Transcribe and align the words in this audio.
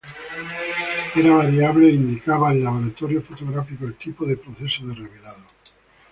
Era 1.15 1.35
variable 1.37 1.85
e 1.89 1.93
indicaba 1.93 2.49
al 2.49 2.63
laboratorio 2.63 3.21
fotográfico 3.21 3.85
el 3.85 3.93
tipo 3.99 4.25
de 4.25 4.35
proceso 4.35 4.87
de 4.87 4.95
revelado. 4.95 5.45